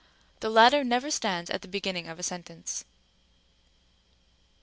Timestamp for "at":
1.51-1.61